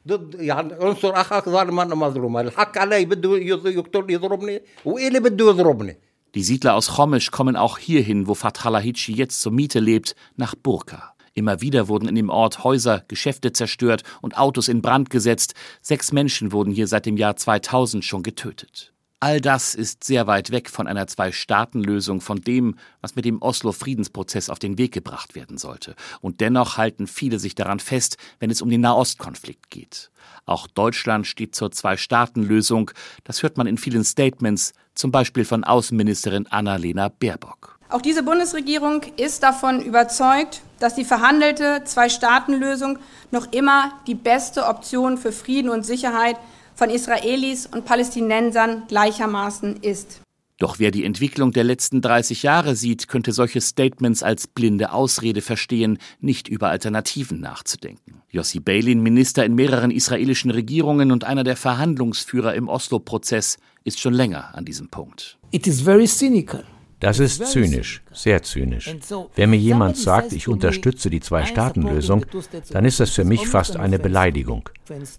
Die 6.34 6.42
Siedler 6.42 6.74
aus 6.74 6.96
Chomisch 6.96 7.30
kommen 7.30 7.56
auch 7.56 7.78
hierhin, 7.78 8.26
wo 8.26 8.34
Fathallah 8.34 8.78
Hitchi 8.78 9.12
jetzt 9.12 9.40
zur 9.40 9.52
Miete 9.52 9.80
lebt, 9.80 10.14
nach 10.36 10.54
Burka. 10.54 11.11
Immer 11.34 11.60
wieder 11.60 11.88
wurden 11.88 12.08
in 12.08 12.14
dem 12.14 12.28
Ort 12.28 12.62
Häuser, 12.62 13.04
Geschäfte 13.08 13.52
zerstört 13.52 14.02
und 14.20 14.36
Autos 14.36 14.68
in 14.68 14.82
Brand 14.82 15.08
gesetzt. 15.08 15.54
Sechs 15.80 16.12
Menschen 16.12 16.52
wurden 16.52 16.72
hier 16.72 16.86
seit 16.86 17.06
dem 17.06 17.16
Jahr 17.16 17.36
2000 17.36 18.04
schon 18.04 18.22
getötet. 18.22 18.92
All 19.22 19.40
das 19.40 19.76
ist 19.76 20.02
sehr 20.02 20.26
weit 20.26 20.50
weg 20.50 20.68
von 20.68 20.88
einer 20.88 21.06
Zwei-Staaten-Lösung, 21.06 22.20
von 22.20 22.40
dem, 22.40 22.74
was 23.00 23.14
mit 23.14 23.24
dem 23.24 23.40
Oslo-Friedensprozess 23.40 24.50
auf 24.50 24.58
den 24.58 24.78
Weg 24.78 24.90
gebracht 24.90 25.36
werden 25.36 25.58
sollte. 25.58 25.94
Und 26.20 26.40
dennoch 26.40 26.76
halten 26.76 27.06
viele 27.06 27.38
sich 27.38 27.54
daran 27.54 27.78
fest, 27.78 28.16
wenn 28.40 28.50
es 28.50 28.60
um 28.62 28.68
den 28.68 28.80
Nahostkonflikt 28.80 29.70
geht. 29.70 30.10
Auch 30.44 30.66
Deutschland 30.66 31.28
steht 31.28 31.54
zur 31.54 31.70
Zwei-Staaten-Lösung. 31.70 32.90
Das 33.22 33.44
hört 33.44 33.56
man 33.58 33.68
in 33.68 33.78
vielen 33.78 34.02
Statements, 34.02 34.72
zum 34.96 35.12
Beispiel 35.12 35.44
von 35.44 35.62
Außenministerin 35.62 36.48
Annalena 36.48 37.08
Baerbock. 37.08 37.78
Auch 37.92 38.00
diese 38.00 38.22
Bundesregierung 38.22 39.02
ist 39.18 39.42
davon 39.42 39.82
überzeugt, 39.82 40.62
dass 40.78 40.94
die 40.94 41.04
verhandelte 41.04 41.82
Zwei-Staaten-Lösung 41.84 42.98
noch 43.30 43.52
immer 43.52 43.92
die 44.06 44.14
beste 44.14 44.64
Option 44.64 45.18
für 45.18 45.30
Frieden 45.30 45.68
und 45.68 45.84
Sicherheit 45.84 46.36
von 46.74 46.88
Israelis 46.88 47.66
und 47.66 47.84
Palästinensern 47.84 48.84
gleichermaßen 48.88 49.82
ist. 49.82 50.22
Doch 50.58 50.78
wer 50.78 50.90
die 50.90 51.04
Entwicklung 51.04 51.52
der 51.52 51.64
letzten 51.64 52.00
30 52.00 52.42
Jahre 52.44 52.76
sieht, 52.76 53.08
könnte 53.08 53.32
solche 53.32 53.60
Statements 53.60 54.22
als 54.22 54.46
blinde 54.46 54.92
Ausrede 54.92 55.42
verstehen, 55.42 55.98
nicht 56.18 56.48
über 56.48 56.70
Alternativen 56.70 57.40
nachzudenken. 57.40 58.22
Yossi 58.30 58.60
Beilin, 58.60 59.02
Minister 59.02 59.44
in 59.44 59.54
mehreren 59.54 59.90
israelischen 59.90 60.50
Regierungen 60.50 61.12
und 61.12 61.24
einer 61.24 61.44
der 61.44 61.56
Verhandlungsführer 61.56 62.54
im 62.54 62.68
Oslo-Prozess, 62.68 63.58
ist 63.84 64.00
schon 64.00 64.14
länger 64.14 64.54
an 64.54 64.64
diesem 64.64 64.88
Punkt. 64.88 65.36
It 65.50 65.66
is 65.66 65.82
very 65.82 66.06
cynical. 66.06 66.64
Das 67.02 67.18
ist 67.18 67.44
zynisch, 67.48 68.00
sehr 68.12 68.44
zynisch. 68.44 68.94
Wenn 69.34 69.50
mir 69.50 69.56
jemand 69.56 69.96
sagt, 69.96 70.32
ich 70.32 70.46
unterstütze 70.46 71.10
die 71.10 71.18
Zwei-Staaten-Lösung, 71.18 72.24
dann 72.70 72.84
ist 72.84 73.00
das 73.00 73.10
für 73.10 73.24
mich 73.24 73.48
fast 73.48 73.76
eine 73.76 73.98
Beleidigung. 73.98 74.68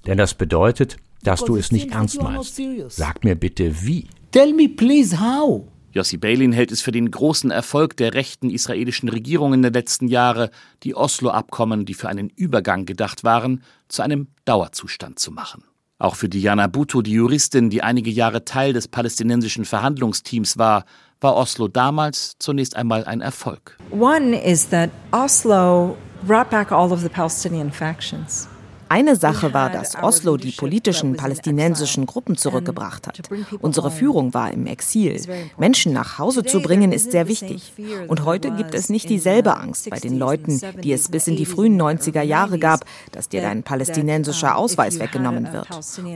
Denn 0.08 0.18
das 0.18 0.34
bedeutet, 0.34 0.96
dass 1.24 1.44
du 1.44 1.58
es 1.58 1.74
nicht 1.74 1.92
ernst 1.92 2.22
meinst. 2.22 2.58
Sag 2.88 3.26
mir 3.26 3.36
bitte 3.36 3.84
wie. 3.86 4.08
Tell 4.32 4.54
me 4.54 4.70
please 4.70 5.20
how. 5.20 5.68
Yossi 5.92 6.16
Beilin 6.16 6.54
hält 6.54 6.72
es 6.72 6.82
für 6.82 6.94
den 6.94 7.12
großen 7.12 7.52
Erfolg 7.52 7.98
der 7.98 8.14
rechten 8.14 8.50
israelischen 8.50 9.10
Regierungen 9.10 9.62
der 9.62 9.72
letzten 9.72 10.08
Jahre, 10.08 10.52
die 10.84 10.96
Oslo-Abkommen, 10.96 11.86
die 11.86 11.96
für 11.96 12.08
einen 12.08 12.30
Übergang 12.30 12.86
gedacht 12.86 13.26
waren, 13.26 13.62
zu 13.90 14.04
einem 14.04 14.28
Dauerzustand 14.46 15.20
zu 15.20 15.34
machen. 15.34 15.66
Auch 16.00 16.16
für 16.16 16.28
Diana 16.28 16.68
Bhutto, 16.68 17.02
die 17.02 17.12
Juristin, 17.12 17.70
die 17.70 17.84
einige 17.84 18.10
Jahre 18.10 18.44
Teil 18.44 18.74
des 18.74 18.88
palästinensischen 18.88 19.66
Verhandlungsteams 19.66 20.58
war, 20.58 20.86
war 21.24 21.36
Oslo 21.36 21.68
damals 21.68 22.36
zunächst 22.40 22.76
einmal 22.76 23.06
ein 23.06 23.22
Erfolg. 23.22 23.78
One 23.92 24.36
is 24.36 24.70
that 24.70 24.90
Oslo 25.12 25.98
brought 26.28 26.50
back 26.50 26.72
all 26.72 26.92
of 26.92 27.02
the 27.02 27.10
Palestinian 27.10 27.72
factions. 27.72 28.48
Eine 28.90 29.16
Sache 29.16 29.54
war, 29.54 29.70
dass 29.70 29.96
Oslo 29.96 30.38
die 30.38 30.52
politischen 30.52 31.16
palästinensischen 31.16 32.06
Gruppen 32.06 32.38
zurückgebracht 32.38 33.08
hat. 33.08 33.22
Unsere 33.62 33.92
Führung 33.92 34.34
war 34.34 34.52
im 34.52 34.68
Exil. 34.68 35.22
Menschen 35.58 35.94
nach 35.94 36.20
Hause 36.20 36.44
zu 36.44 36.62
bringen, 36.62 36.92
ist 36.92 37.12
sehr 37.12 37.28
wichtig. 37.28 37.74
Und 38.08 38.26
heute 38.26 38.52
gibt 38.52 38.74
es 38.74 38.90
nicht 38.90 39.10
dieselbe 39.10 39.58
Angst 39.58 39.90
bei 39.90 40.00
den 40.00 40.18
Leuten, 40.18 40.62
die 40.84 40.94
es 40.94 41.10
bis 41.10 41.28
in 41.28 41.36
die 41.36 41.46
frühen 41.46 41.82
90er 41.82 42.22
Jahre 42.22 42.60
gab, 42.60 42.86
dass 43.12 43.30
dir 43.30 43.42
dein 43.42 43.64
palästinensischer 43.64 44.56
Ausweis 44.56 45.00
weggenommen 45.00 45.52
wird. 45.52 45.68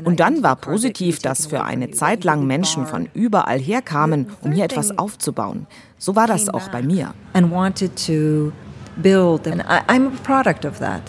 Und 0.05 0.19
dann 0.19 0.43
war 0.43 0.55
positiv, 0.55 1.19
dass 1.19 1.47
für 1.47 1.63
eine 1.63 1.91
Zeit 1.91 2.23
lang 2.23 2.45
Menschen 2.45 2.85
von 2.85 3.09
überall 3.13 3.59
her 3.59 3.81
kamen, 3.81 4.27
um 4.41 4.51
hier 4.51 4.65
etwas 4.65 4.97
aufzubauen. 4.97 5.67
So 5.97 6.15
war 6.15 6.27
das 6.27 6.49
auch 6.49 6.69
bei 6.69 6.81
mir. 6.81 7.13
And 7.33 7.51
wanted 7.51 7.95
to 8.05 8.51
build, 9.01 9.47
and 9.47 9.63
I'm 9.87 10.07
a 10.07 10.11
product 10.23 10.65
of 10.65 10.79
that. 10.79 11.01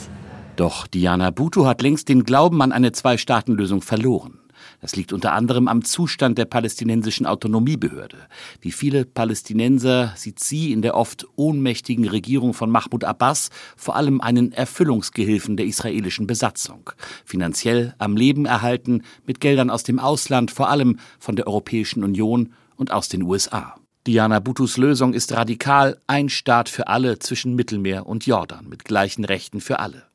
Doch 0.58 0.88
Diana 0.88 1.30
Bhutto 1.30 1.66
hat 1.66 1.82
längst 1.82 2.08
den 2.08 2.24
Glauben 2.24 2.60
an 2.62 2.72
eine 2.72 2.90
Zwei-Staaten-Lösung 2.90 3.80
verloren. 3.80 4.40
Das 4.80 4.96
liegt 4.96 5.12
unter 5.12 5.32
anderem 5.32 5.68
am 5.68 5.84
Zustand 5.84 6.36
der 6.36 6.46
palästinensischen 6.46 7.26
Autonomiebehörde. 7.26 8.16
Wie 8.60 8.72
viele 8.72 9.04
Palästinenser 9.04 10.14
sieht 10.16 10.40
sie 10.40 10.72
in 10.72 10.82
der 10.82 10.96
oft 10.96 11.28
ohnmächtigen 11.36 12.08
Regierung 12.08 12.54
von 12.54 12.70
Mahmoud 12.70 13.04
Abbas 13.04 13.50
vor 13.76 13.94
allem 13.94 14.20
einen 14.20 14.50
Erfüllungsgehilfen 14.50 15.56
der 15.56 15.66
israelischen 15.66 16.26
Besatzung. 16.26 16.90
Finanziell 17.24 17.94
am 17.98 18.16
Leben 18.16 18.44
erhalten, 18.44 19.04
mit 19.26 19.40
Geldern 19.40 19.70
aus 19.70 19.84
dem 19.84 20.00
Ausland, 20.00 20.50
vor 20.50 20.70
allem 20.70 20.98
von 21.20 21.36
der 21.36 21.46
Europäischen 21.46 22.02
Union 22.02 22.52
und 22.74 22.90
aus 22.90 23.08
den 23.08 23.22
USA. 23.22 23.76
Diana 24.08 24.40
Bhuttos 24.40 24.76
Lösung 24.76 25.14
ist 25.14 25.30
radikal 25.30 26.00
ein 26.08 26.28
Staat 26.28 26.68
für 26.68 26.88
alle 26.88 27.20
zwischen 27.20 27.54
Mittelmeer 27.54 28.08
und 28.08 28.26
Jordan 28.26 28.68
mit 28.68 28.84
gleichen 28.84 29.24
Rechten 29.24 29.60
für 29.60 29.78
alle. 29.78 30.07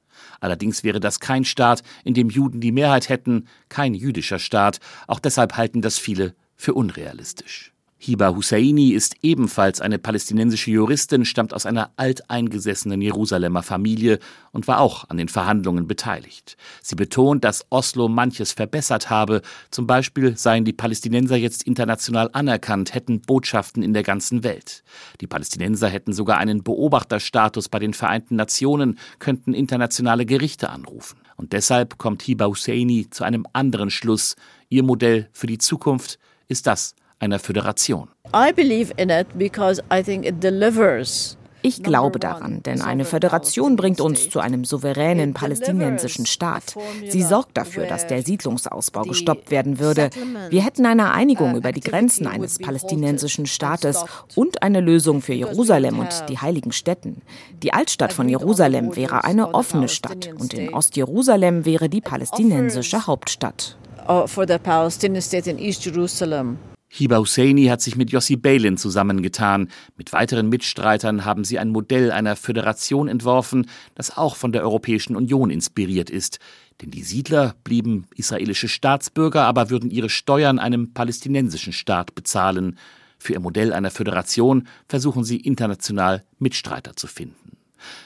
Allerdings 0.44 0.84
wäre 0.84 1.00
das 1.00 1.22
kein 1.22 1.46
Staat, 1.46 1.84
in 2.04 2.14
dem 2.14 2.30
Juden 2.30 2.60
die 2.60 2.74
Mehrheit 2.74 3.08
hätten, 3.08 3.48
kein 3.70 3.94
jüdischer 3.94 4.40
Staat. 4.40 4.82
Auch 5.08 5.20
deshalb 5.20 5.56
halten 5.56 5.82
das 5.82 5.98
viele 5.98 6.36
für 6.58 6.74
unrealistisch. 6.74 7.73
Hiba 8.06 8.36
Husseini 8.36 8.90
ist 8.90 9.16
ebenfalls 9.22 9.80
eine 9.80 9.98
palästinensische 9.98 10.72
Juristin, 10.72 11.24
stammt 11.24 11.54
aus 11.54 11.66
einer 11.66 11.92
alteingesessenen 11.96 13.02
Jerusalemer 13.02 13.64
Familie 13.64 14.20
und 14.52 14.68
war 14.68 14.82
auch 14.82 15.10
an 15.10 15.16
den 15.16 15.30
Verhandlungen 15.30 15.88
beteiligt. 15.88 16.58
Sie 16.82 16.96
betont, 16.96 17.46
dass 17.46 17.66
Oslo 17.70 18.10
manches 18.10 18.52
verbessert 18.52 19.10
habe. 19.10 19.42
Zum 19.72 19.88
Beispiel 19.88 20.36
seien 20.36 20.66
die 20.66 20.74
Palästinenser 20.74 21.38
jetzt 21.38 21.64
international 21.64 22.30
anerkannt, 22.34 22.94
hätten 22.94 23.22
Botschaften 23.22 23.82
in 23.82 23.94
der 23.94 24.04
ganzen 24.04 24.44
Welt. 24.44 24.84
Die 25.22 25.28
Palästinenser 25.28 25.88
hätten 25.88 26.12
sogar 26.12 26.40
einen 26.40 26.62
Beobachterstatus 26.62 27.70
bei 27.70 27.80
den 27.80 27.94
Vereinten 27.94 28.36
Nationen, 28.36 29.00
könnten 29.20 29.54
internationale 29.54 30.26
Gerichte 30.26 30.70
anrufen. 30.70 31.20
Und 31.38 31.54
deshalb 31.54 31.98
kommt 32.00 32.22
Hiba 32.24 32.48
Husseini 32.48 33.10
zu 33.10 33.24
einem 33.24 33.48
anderen 33.54 33.90
Schluss. 33.90 34.36
Ihr 34.68 34.84
Modell 34.84 35.30
für 35.32 35.48
die 35.48 35.58
Zukunft 35.58 36.20
ist 36.50 36.68
das 36.68 36.96
einer 37.24 37.40
Föderation. 37.40 38.10
I 38.36 38.52
believe 38.52 38.94
in 38.98 39.10
it 39.10 39.28
because 39.36 39.82
I 39.92 40.04
think 40.04 40.26
it 40.26 40.44
delivers 40.44 41.38
Ich 41.66 41.82
glaube 41.82 42.20
daran, 42.20 42.62
denn 42.64 42.82
eine 42.82 43.06
Föderation 43.06 43.78
bringt 43.78 44.02
uns 44.02 44.30
zu 44.30 44.42
einem 44.42 44.66
souveränen 44.66 45.34
palästinensischen 45.34 46.26
Staat. 46.26 46.76
Sie 47.08 47.24
sorgt 47.24 47.58
dafür, 47.58 47.86
dass 47.86 48.06
der 48.06 48.22
Siedlungsausbau 48.22 49.04
gestoppt 49.04 49.50
werden 49.50 49.80
würde. 49.80 50.10
Wir 50.50 50.66
hätten 50.66 50.86
eine 50.86 51.14
Einigung 51.14 51.56
über 51.56 51.72
die 51.72 51.80
Grenzen 51.80 52.28
eines 52.28 52.60
palästinensischen 52.60 53.46
Staates 53.46 54.04
und 54.36 54.62
eine 54.62 54.82
Lösung 54.82 55.22
für 55.22 55.34
Jerusalem 55.34 56.00
und 56.00 56.26
die 56.28 56.40
heiligen 56.40 56.74
Städten. 56.74 57.22
Die 57.64 57.72
Altstadt 57.72 58.12
von 58.12 58.28
Jerusalem 58.28 58.98
wäre 58.98 59.24
eine 59.24 59.54
offene 59.54 59.88
Stadt 59.88 60.32
und 60.38 60.54
in 60.54 60.74
Ostjerusalem 60.74 61.66
wäre 61.66 61.88
die 61.88 62.02
palästinensische 62.02 63.08
Hauptstadt. 63.08 63.78
Uh, 64.10 64.28
for 64.28 64.46
the 64.46 64.58
Palestinian 64.58 65.22
state 65.22 65.50
in 65.50 65.58
East 65.58 65.86
Jerusalem. 65.86 66.58
Hiba 66.96 67.18
Husseini 67.18 67.66
hat 67.66 67.82
sich 67.82 67.96
mit 67.96 68.12
Yossi 68.12 68.36
Beilin 68.36 68.78
zusammengetan. 68.78 69.70
Mit 69.98 70.14
weiteren 70.14 70.50
Mitstreitern 70.50 71.26
haben 71.26 71.44
sie 71.44 71.58
ein 71.58 71.70
Modell 71.70 72.12
einer 72.12 72.36
Föderation 72.36 73.08
entworfen, 73.08 73.68
das 73.96 74.16
auch 74.16 74.36
von 74.36 74.52
der 74.52 74.62
Europäischen 74.62 75.16
Union 75.16 75.50
inspiriert 75.50 76.12
ist. 76.12 76.38
Denn 76.82 76.92
die 76.92 77.02
Siedler 77.02 77.56
blieben 77.64 78.06
israelische 78.16 78.68
Staatsbürger, 78.68 79.44
aber 79.46 79.72
würden 79.72 79.90
ihre 79.90 80.10
Steuern 80.10 80.60
einem 80.60 80.94
palästinensischen 80.94 81.74
Staat 81.74 82.14
bezahlen. 82.14 82.78
Für 83.18 83.34
ihr 83.34 83.40
Modell 83.40 83.74
einer 83.74 83.90
Föderation 83.90 84.68
versuchen 84.88 85.24
sie 85.24 85.38
international 85.38 86.24
Mitstreiter 86.38 86.96
zu 86.96 87.08
finden. 87.08 87.58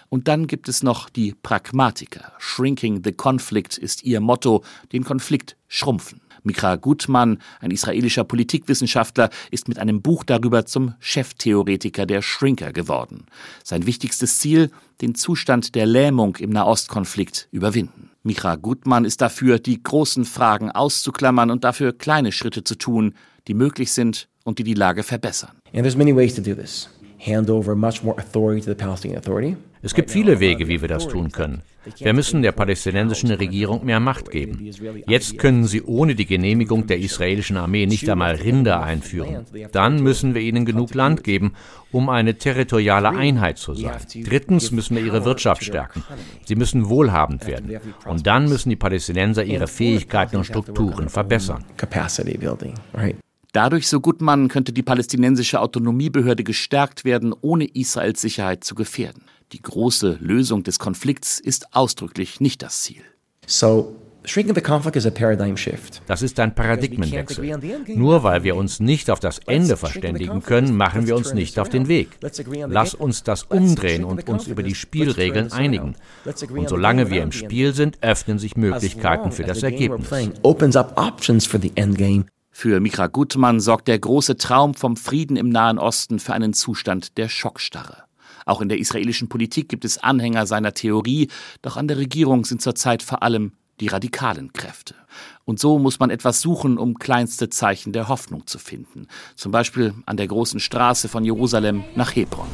Und 0.07 0.29
dann 0.29 0.47
gibt 0.47 0.69
es 0.69 0.81
noch 0.81 1.09
die 1.09 1.35
Pragmatiker. 1.43 2.31
Shrinking 2.37 3.03
the 3.03 3.11
Conflict 3.11 3.77
ist 3.77 4.05
ihr 4.05 4.21
Motto, 4.21 4.63
den 4.93 5.03
Konflikt 5.03 5.57
schrumpfen. 5.67 6.21
Mikra 6.47 6.77
Gutmann, 6.77 7.37
ein 7.59 7.69
israelischer 7.69 8.23
Politikwissenschaftler, 8.23 9.29
ist 9.51 9.67
mit 9.67 9.77
einem 9.77 10.01
Buch 10.01 10.23
darüber 10.23 10.65
zum 10.65 10.95
Cheftheoretiker 10.99 12.07
der 12.07 12.23
Shrinker 12.23 12.73
geworden. 12.73 13.27
Sein 13.63 13.85
wichtigstes 13.85 14.39
Ziel, 14.39 14.71
den 15.01 15.13
Zustand 15.13 15.75
der 15.75 15.85
Lähmung 15.85 16.37
im 16.37 16.49
Nahostkonflikt 16.49 17.47
überwinden. 17.51 18.09
Mikra 18.23 18.55
Gutmann 18.55 19.05
ist 19.05 19.21
dafür, 19.21 19.59
die 19.59 19.81
großen 19.81 20.25
Fragen 20.25 20.71
auszuklammern 20.71 21.51
und 21.51 21.63
dafür 21.63 21.93
kleine 21.93 22.31
Schritte 22.31 22.63
zu 22.63 22.75
tun, 22.75 23.13
die 23.47 23.53
möglich 23.53 23.91
sind 23.91 24.27
und 24.43 24.59
die 24.59 24.63
die 24.63 24.73
Lage 24.73 25.03
verbessern. 25.03 25.51
And 25.73 25.83
there's 25.83 25.95
many 25.95 26.15
ways 26.15 26.35
to 26.35 26.41
do 26.41 26.55
this. 26.55 26.89
Hand 27.19 27.49
over 27.49 27.75
much 27.75 28.03
more 28.03 28.17
authority 28.17 28.61
to 28.61 28.71
the 28.71 28.75
Palestinian 28.75 29.19
Authority. 29.19 29.55
Es 29.81 29.93
gibt 29.93 30.11
viele 30.11 30.39
Wege, 30.39 30.67
wie 30.67 30.81
wir 30.81 30.87
das 30.87 31.07
tun 31.07 31.31
können. 31.31 31.61
Wir 31.99 32.13
müssen 32.13 32.41
der 32.41 32.51
palästinensischen 32.51 33.31
Regierung 33.31 33.85
mehr 33.85 33.99
Macht 33.99 34.31
geben. 34.31 34.69
Jetzt 35.07 35.37
können 35.37 35.65
sie 35.65 35.81
ohne 35.83 36.15
die 36.15 36.25
Genehmigung 36.25 36.87
der 36.87 36.99
israelischen 36.99 37.57
Armee 37.57 37.85
nicht 37.85 38.09
einmal 38.09 38.35
Rinder 38.35 38.83
einführen. 38.83 39.45
Dann 39.71 40.01
müssen 40.01 40.33
wir 40.33 40.41
ihnen 40.41 40.65
genug 40.65 40.93
Land 40.93 41.23
geben, 41.23 41.53
um 41.91 42.09
eine 42.09 42.37
territoriale 42.37 43.09
Einheit 43.09 43.57
zu 43.57 43.73
sein. 43.73 43.97
Drittens 44.25 44.71
müssen 44.71 44.97
wir 44.97 45.03
ihre 45.03 45.23
Wirtschaft 45.23 45.63
stärken. 45.63 46.03
Sie 46.45 46.55
müssen 46.55 46.89
wohlhabend 46.89 47.47
werden. 47.47 47.79
Und 48.05 48.27
dann 48.27 48.49
müssen 48.49 48.69
die 48.69 48.75
Palästinenser 48.75 49.43
ihre 49.43 49.67
Fähigkeiten 49.67 50.37
und 50.37 50.45
Strukturen 50.45 51.09
verbessern. 51.09 51.63
Dadurch, 53.53 53.87
so 53.87 53.99
Gutmann, 53.99 54.49
könnte 54.49 54.73
die 54.73 54.83
palästinensische 54.83 55.61
Autonomiebehörde 55.61 56.43
gestärkt 56.43 57.05
werden, 57.05 57.33
ohne 57.41 57.65
Israels 57.65 58.21
Sicherheit 58.21 58.63
zu 58.63 58.75
gefährden. 58.75 59.23
Die 59.53 59.61
große 59.61 60.17
Lösung 60.19 60.63
des 60.63 60.79
Konflikts 60.79 61.39
ist 61.39 61.73
ausdrücklich 61.73 62.41
nicht 62.41 62.61
das 62.61 62.81
Ziel. 62.81 63.01
So, 63.45 63.95
das 66.07 66.21
ist 66.21 66.39
ein 66.39 66.53
Paradigmenwechsel. 66.53 67.57
Nur 67.95 68.23
weil 68.23 68.43
wir 68.43 68.57
uns 68.57 68.81
nicht 68.81 69.09
auf 69.09 69.21
das 69.21 69.39
Ende 69.39 69.77
verständigen 69.77 70.43
können, 70.43 70.75
machen 70.75 71.07
wir 71.07 71.15
uns 71.15 71.33
nicht 71.33 71.57
auf 71.59 71.69
den 71.69 71.87
Weg. 71.87 72.09
Lass 72.67 72.93
uns 72.93 73.23
das 73.23 73.43
umdrehen 73.43 74.03
und 74.03 74.27
uns 74.27 74.47
über 74.47 74.63
die 74.63 74.75
Spielregeln 74.75 75.53
einigen. 75.53 75.95
Und 76.49 76.67
solange 76.67 77.09
wir 77.09 77.23
im 77.23 77.31
Spiel 77.31 77.73
sind, 77.73 78.03
öffnen 78.03 78.37
sich 78.37 78.57
Möglichkeiten 78.57 79.31
für 79.31 79.43
das 79.43 79.63
Ergebnis. 79.63 80.09
Für 82.59 82.79
Mikra 82.79 83.05
Gutmann 83.05 83.59
sorgt 83.59 83.87
der 83.87 83.99
große 83.99 84.35
Traum 84.35 84.73
vom 84.73 84.97
Frieden 84.97 85.37
im 85.37 85.47
Nahen 85.47 85.77
Osten 85.77 86.17
für 86.17 86.33
einen 86.33 86.53
Zustand 86.53 87.15
der 87.19 87.29
Schockstarre. 87.29 88.05
Auch 88.47 88.61
in 88.61 88.67
der 88.67 88.79
israelischen 88.79 89.29
Politik 89.29 89.69
gibt 89.69 89.85
es 89.85 89.99
Anhänger 89.99 90.47
seiner 90.47 90.73
Theorie, 90.73 91.27
doch 91.61 91.77
an 91.77 91.87
der 91.87 91.97
Regierung 91.97 92.45
sind 92.45 92.63
zurzeit 92.63 93.03
vor 93.03 93.21
allem 93.21 93.51
die 93.79 93.85
radikalen 93.85 94.53
Kräfte. 94.53 94.95
Und 95.45 95.59
so 95.59 95.77
muss 95.77 95.99
man 95.99 96.09
etwas 96.09 96.41
suchen, 96.41 96.79
um 96.79 96.97
kleinste 96.97 97.51
Zeichen 97.51 97.93
der 97.93 98.07
Hoffnung 98.07 98.47
zu 98.47 98.57
finden. 98.57 99.05
Zum 99.35 99.51
Beispiel 99.51 99.93
an 100.07 100.17
der 100.17 100.27
großen 100.27 100.59
Straße 100.59 101.09
von 101.09 101.23
Jerusalem 101.23 101.83
nach 101.93 102.15
Hebron. 102.15 102.47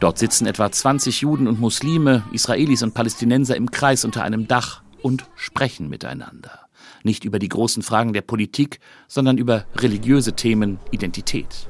Dort 0.00 0.18
sitzen 0.18 0.46
etwa 0.46 0.72
20 0.72 1.20
Juden 1.20 1.48
und 1.48 1.60
Muslime, 1.60 2.24
Israelis 2.32 2.82
und 2.82 2.94
Palästinenser 2.94 3.56
im 3.56 3.70
Kreis 3.70 4.06
unter 4.06 4.22
einem 4.22 4.48
Dach 4.48 4.80
und 5.02 5.26
sprechen 5.36 5.90
miteinander. 5.90 6.65
Nicht 7.06 7.24
über 7.24 7.38
die 7.38 7.48
großen 7.48 7.84
Fragen 7.84 8.12
der 8.14 8.22
Politik, 8.22 8.80
sondern 9.06 9.38
über 9.38 9.64
religiöse 9.76 10.32
Themen, 10.32 10.80
Identität. 10.90 11.68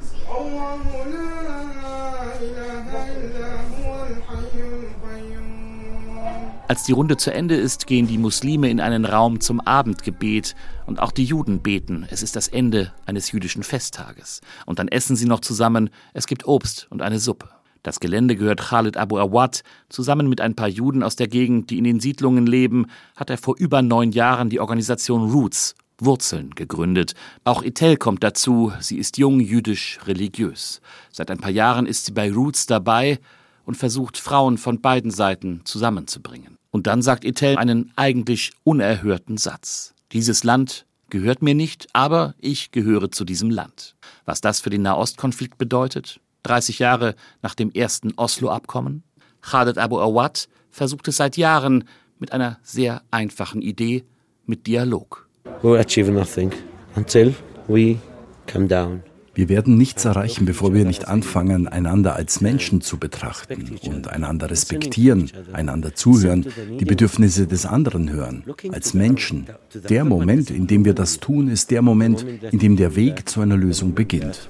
Als 6.68 6.84
die 6.84 6.92
Runde 6.92 7.18
zu 7.18 7.34
Ende 7.34 7.54
ist, 7.54 7.86
gehen 7.86 8.06
die 8.06 8.16
Muslime 8.16 8.70
in 8.70 8.80
einen 8.80 9.04
Raum 9.04 9.40
zum 9.40 9.60
Abendgebet 9.60 10.54
und 10.86 11.00
auch 11.00 11.12
die 11.12 11.24
Juden 11.24 11.60
beten. 11.60 12.06
Es 12.10 12.22
ist 12.22 12.34
das 12.34 12.48
Ende 12.48 12.94
eines 13.04 13.30
jüdischen 13.30 13.62
Festtages. 13.62 14.40
Und 14.64 14.78
dann 14.78 14.88
essen 14.88 15.16
sie 15.16 15.26
noch 15.26 15.40
zusammen. 15.40 15.90
Es 16.14 16.26
gibt 16.26 16.46
Obst 16.46 16.86
und 16.88 17.02
eine 17.02 17.18
Suppe. 17.18 17.55
Das 17.86 18.00
Gelände 18.00 18.34
gehört 18.34 18.58
Khalid 18.58 18.96
Abu 18.96 19.16
Awad. 19.16 19.62
Zusammen 19.88 20.28
mit 20.28 20.40
ein 20.40 20.56
paar 20.56 20.66
Juden 20.66 21.04
aus 21.04 21.14
der 21.14 21.28
Gegend, 21.28 21.70
die 21.70 21.78
in 21.78 21.84
den 21.84 22.00
Siedlungen 22.00 22.44
leben, 22.44 22.86
hat 23.14 23.30
er 23.30 23.38
vor 23.38 23.54
über 23.58 23.80
neun 23.80 24.10
Jahren 24.10 24.50
die 24.50 24.58
Organisation 24.58 25.30
Roots, 25.30 25.76
Wurzeln 25.98 26.50
gegründet. 26.56 27.14
Auch 27.44 27.62
Etel 27.62 27.96
kommt 27.96 28.24
dazu. 28.24 28.72
Sie 28.80 28.98
ist 28.98 29.18
jung, 29.18 29.38
jüdisch, 29.38 30.00
religiös. 30.04 30.80
Seit 31.12 31.30
ein 31.30 31.38
paar 31.38 31.52
Jahren 31.52 31.86
ist 31.86 32.06
sie 32.06 32.12
bei 32.12 32.32
Roots 32.32 32.66
dabei 32.66 33.20
und 33.64 33.76
versucht, 33.76 34.18
Frauen 34.18 34.58
von 34.58 34.80
beiden 34.80 35.12
Seiten 35.12 35.60
zusammenzubringen. 35.62 36.58
Und 36.72 36.88
dann 36.88 37.02
sagt 37.02 37.24
Etel 37.24 37.56
einen 37.56 37.92
eigentlich 37.94 38.50
unerhörten 38.64 39.36
Satz. 39.36 39.94
Dieses 40.10 40.42
Land 40.42 40.86
gehört 41.08 41.40
mir 41.40 41.54
nicht, 41.54 41.86
aber 41.92 42.34
ich 42.40 42.72
gehöre 42.72 43.12
zu 43.12 43.24
diesem 43.24 43.48
Land. 43.48 43.94
Was 44.24 44.40
das 44.40 44.58
für 44.58 44.70
den 44.70 44.82
Nahostkonflikt 44.82 45.56
bedeutet? 45.56 46.18
30 46.46 46.78
Jahre 46.78 47.14
nach 47.42 47.54
dem 47.54 47.70
ersten 47.72 48.14
Oslo-Abkommen? 48.16 49.02
Khaled 49.42 49.78
Abu 49.78 49.98
Awad 49.98 50.48
versucht 50.70 51.08
es 51.08 51.16
seit 51.16 51.36
Jahren 51.36 51.84
mit 52.18 52.32
einer 52.32 52.58
sehr 52.62 53.02
einfachen 53.10 53.62
Idee, 53.62 54.04
mit 54.44 54.66
Dialog. 54.66 55.28
We'll 55.62 55.78
achieve 55.78 56.10
nothing 56.10 56.52
until 56.96 57.34
we 57.68 57.98
come 58.46 58.66
down. 58.66 59.02
Wir 59.36 59.50
werden 59.50 59.76
nichts 59.76 60.06
erreichen, 60.06 60.46
bevor 60.46 60.72
wir 60.72 60.86
nicht 60.86 61.08
anfangen, 61.08 61.68
einander 61.68 62.16
als 62.16 62.40
Menschen 62.40 62.80
zu 62.80 62.96
betrachten 62.96 63.78
und 63.86 64.08
einander 64.08 64.50
respektieren, 64.50 65.30
einander 65.52 65.94
zuhören, 65.94 66.46
die 66.80 66.86
Bedürfnisse 66.86 67.46
des 67.46 67.66
anderen 67.66 68.10
hören, 68.10 68.44
als 68.72 68.94
Menschen. 68.94 69.46
Der 69.90 70.06
Moment, 70.06 70.50
in 70.50 70.66
dem 70.66 70.86
wir 70.86 70.94
das 70.94 71.20
tun, 71.20 71.48
ist 71.48 71.70
der 71.70 71.82
Moment, 71.82 72.24
in 72.50 72.58
dem 72.58 72.76
der 72.76 72.96
Weg 72.96 73.28
zu 73.28 73.42
einer 73.42 73.58
Lösung 73.58 73.94
beginnt. 73.94 74.48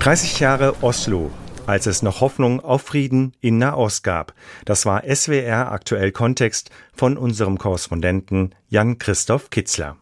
30 0.00 0.40
Jahre 0.40 0.74
Oslo, 0.82 1.30
als 1.66 1.86
es 1.86 2.02
noch 2.02 2.20
Hoffnung 2.20 2.60
auf 2.60 2.82
Frieden 2.82 3.34
in 3.40 3.58
Nahost 3.58 4.02
gab. 4.02 4.34
Das 4.64 4.86
war 4.86 5.02
SWR 5.04 5.72
aktuell 5.72 6.12
Kontext 6.12 6.70
von 6.94 7.16
unserem 7.16 7.58
Korrespondenten 7.58 8.54
Jan 8.68 8.98
Christoph 8.98 9.50
Kitzler. 9.50 9.96